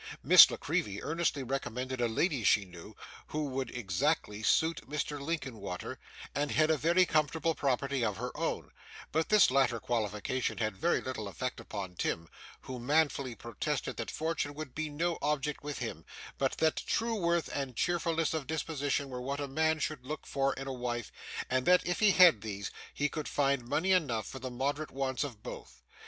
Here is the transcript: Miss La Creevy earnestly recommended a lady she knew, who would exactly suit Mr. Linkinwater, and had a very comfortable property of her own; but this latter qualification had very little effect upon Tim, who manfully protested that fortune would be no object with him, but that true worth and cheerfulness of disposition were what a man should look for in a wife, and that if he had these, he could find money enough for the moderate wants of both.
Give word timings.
Miss 0.23 0.49
La 0.49 0.57
Creevy 0.57 0.99
earnestly 1.03 1.43
recommended 1.43 2.01
a 2.01 2.07
lady 2.07 2.43
she 2.43 2.65
knew, 2.65 2.95
who 3.27 3.45
would 3.45 3.69
exactly 3.69 4.41
suit 4.41 4.89
Mr. 4.89 5.21
Linkinwater, 5.23 5.99
and 6.33 6.49
had 6.53 6.71
a 6.71 6.75
very 6.75 7.05
comfortable 7.05 7.53
property 7.53 8.03
of 8.03 8.17
her 8.17 8.35
own; 8.35 8.71
but 9.11 9.29
this 9.29 9.51
latter 9.51 9.79
qualification 9.79 10.57
had 10.57 10.75
very 10.75 11.01
little 11.01 11.27
effect 11.27 11.59
upon 11.59 11.93
Tim, 11.93 12.27
who 12.61 12.79
manfully 12.79 13.35
protested 13.35 13.97
that 13.97 14.09
fortune 14.09 14.55
would 14.55 14.73
be 14.73 14.89
no 14.89 15.19
object 15.21 15.63
with 15.63 15.77
him, 15.77 16.03
but 16.39 16.53
that 16.53 16.77
true 16.87 17.13
worth 17.13 17.47
and 17.53 17.75
cheerfulness 17.75 18.33
of 18.33 18.47
disposition 18.47 19.07
were 19.07 19.21
what 19.21 19.39
a 19.39 19.47
man 19.47 19.77
should 19.77 20.03
look 20.03 20.25
for 20.25 20.53
in 20.55 20.65
a 20.65 20.73
wife, 20.73 21.11
and 21.47 21.67
that 21.67 21.85
if 21.85 21.99
he 21.99 22.09
had 22.09 22.41
these, 22.41 22.71
he 22.91 23.07
could 23.07 23.27
find 23.27 23.67
money 23.67 23.91
enough 23.91 24.25
for 24.25 24.39
the 24.39 24.49
moderate 24.49 24.89
wants 24.89 25.23
of 25.23 25.43
both. 25.43 25.83